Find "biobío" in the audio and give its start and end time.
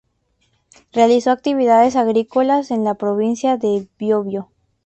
3.99-4.49